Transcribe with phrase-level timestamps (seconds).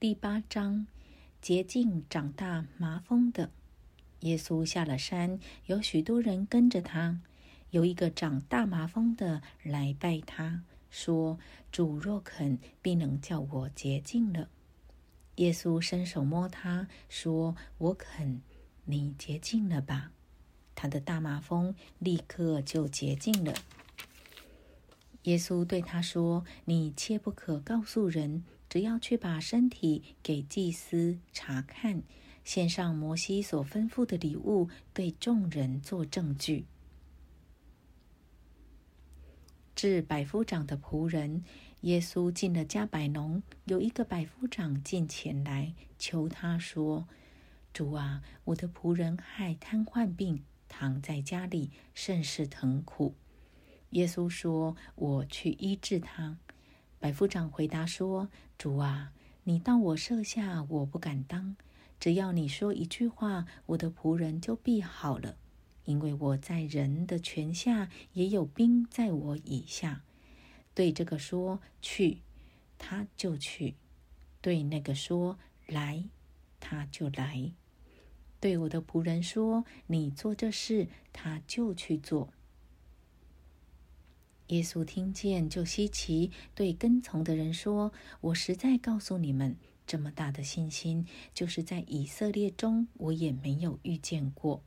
[0.00, 0.86] 第八章，
[1.42, 3.50] 洁净长大麻风的
[4.20, 7.20] 耶稣下了山，有许多人跟着他。
[7.70, 11.40] 有一个长大麻风的来拜他，说
[11.72, 14.48] ：“主若肯，必能叫我洁净了。”
[15.34, 18.40] 耶稣伸手摸他，说：“我肯，
[18.84, 20.12] 你洁净了吧。”
[20.76, 23.52] 他的大麻风立刻就洁净了。
[25.24, 32.02] 耶稣对他说：“你切不可告诉人。”只要去把身体给祭司查看，
[32.44, 36.66] 献上摩西所吩咐的礼物，对众人做证据。
[39.74, 41.44] 至百夫长的仆人，
[41.82, 47.06] 耶稣进了加百农，有一个百夫长进前来求他说
[47.72, 53.14] ：“主啊，我的仆人害瘫痪病，躺在家里，甚是疼苦。”
[53.90, 56.36] 耶稣说：“我去医治他。”
[57.00, 59.12] 百夫长回答说：“主啊，
[59.44, 61.56] 你到我舍下，我不敢当。
[62.00, 65.36] 只要你说一句话，我的仆人就必好了。
[65.84, 70.02] 因为我在人的权下，也有兵在我以下。
[70.74, 72.18] 对这个说去，
[72.78, 73.74] 他就去；
[74.40, 76.04] 对那个说来，
[76.58, 77.52] 他就来；
[78.40, 82.32] 对我的仆人说你做这事，他就去做。”
[84.48, 94.62] 耶稣听见就稀奇，对跟从的人说：“我实在告诉你们，这么大的信心，就是在以色列中我也没有遇见过。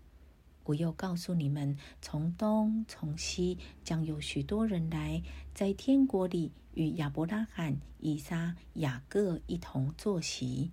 [0.65, 5.23] 我又告诉你们，从东从西将有许多人来，
[5.55, 10.69] 在天国里与亚伯拉罕、以撒、雅各一同坐席；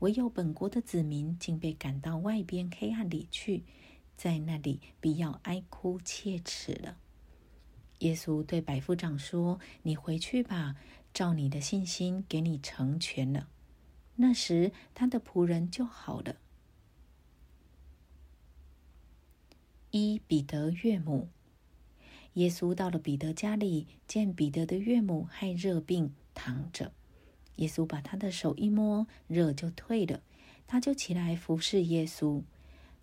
[0.00, 3.62] 唯有本国的子民竟被赶到外边黑暗里去，
[4.16, 6.96] 在那里必要哀哭切齿了。”
[8.00, 10.76] 耶稣对百夫长说：“你回去吧，
[11.12, 13.48] 照你的信心给你成全了。”
[14.20, 16.36] 那时他的仆人就好了。
[19.90, 21.28] 一彼得岳母，
[22.34, 26.92] 耶稣到了彼得家里，见彼得的岳母害热病躺着，
[27.56, 30.22] 耶稣把他的手一摸，热就退了，
[30.66, 32.42] 他就起来服侍耶稣。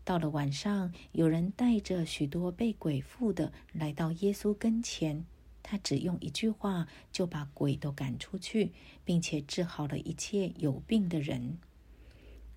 [0.06, 5.26] 到了晚上，有人带着许多被鬼附的来到耶稣跟前，
[5.64, 8.72] 他只用一句话就把鬼都赶出去，
[9.04, 11.58] 并且治好了一切有病的人。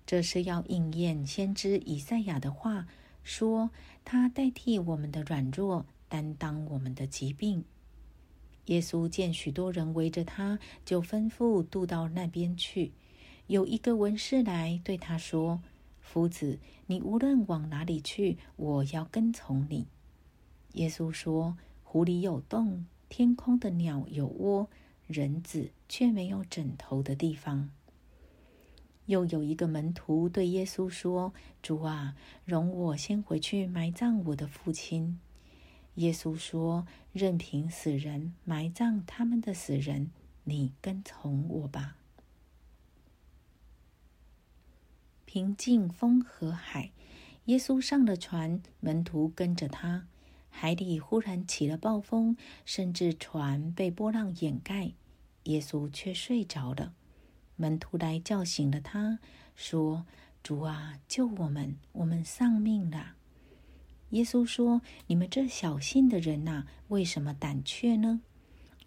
[0.05, 2.87] 这是要应验先知以赛亚的话，
[3.23, 3.71] 说
[4.05, 7.65] 他代替我们的软弱，担当我们的疾病。
[8.67, 12.91] 耶稣见许多人围着他，就吩咐渡到那边去。
[13.47, 15.63] 有一个文士来对他说。
[16.11, 19.85] 夫子，你无论往哪里去，我要跟从你。
[20.73, 21.55] 耶稣说
[21.85, 24.67] ：“湖里有洞，天空的鸟有窝，
[25.05, 27.69] 人子却没有枕头的地方。”
[29.05, 31.31] 又有一个门徒对耶稣说
[31.61, 35.19] ：“主啊，容我先回去埋葬我的父亲。”
[35.95, 40.09] 耶稣说：“任凭死人埋葬他们的死人，
[40.45, 41.97] 你跟从我吧。”
[45.31, 46.89] 平静风和海，
[47.45, 50.07] 耶稣上了船，门徒跟着他。
[50.49, 52.35] 海里忽然起了暴风，
[52.65, 54.93] 甚至船被波浪掩盖，
[55.43, 56.95] 耶稣却睡着了。
[57.57, 59.19] 门徒来叫醒了他，
[59.55, 60.07] 说
[60.41, 63.13] ：“主啊，救我们，我们丧命了。”
[64.09, 68.21] 耶稣说：“你们这小信的人呐，为什么胆怯呢？”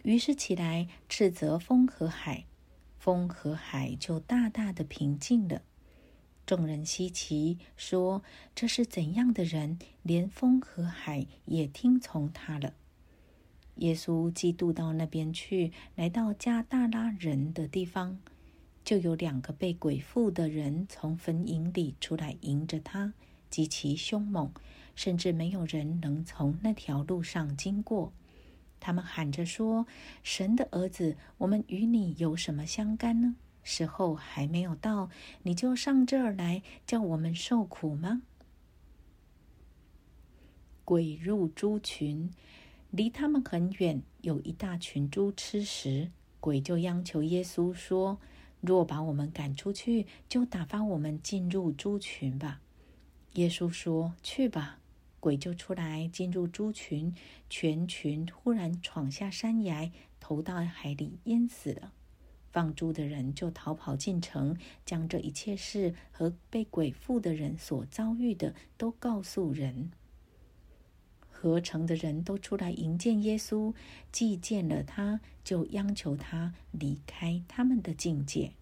[0.03, 2.47] 于是起来斥责风和海，
[2.99, 5.63] 风和海就大大的平静了。
[6.55, 8.23] 众人稀奇，说
[8.55, 9.79] ：“这是怎样的人？
[10.03, 12.75] 连风和海也听从他了。”
[13.77, 18.19] 耶稣既渡到那边去，来到加大拉人的地方，
[18.85, 23.15] 就有两个被鬼附的人从坟茔里出来迎着他，
[23.49, 24.53] 极其凶猛，
[24.95, 28.13] 甚至没有人能从那条路上经过。
[28.79, 29.87] 他们喊着说
[30.23, 35.11] ：“神的儿子，我们与你有什么相干呢？”时候还没有到，
[35.43, 38.23] 你就上这儿来叫我们受苦吗？
[40.85, 42.31] 鬼入猪群，
[42.91, 46.11] 离他们很远，有一大群猪吃食，
[46.41, 48.19] 鬼就央求耶稣说
[48.61, 52.61] ：“若把我们赶出去，就打发我们进入猪群吧。”
[53.35, 54.79] 耶稣说：“去吧。”
[55.21, 57.15] 鬼就出来进入猪群，
[57.49, 61.93] 全群忽然闯下山崖，投到海里，淹死了。
[62.53, 69.91] 放猪的人就逃跑进城，将这一切事和被鬼附的人所遭遇的都告诉人。
[71.31, 73.75] 合城的人都出来迎接耶稣，
[74.13, 78.53] 既见了他，就央求他离开他们的境界。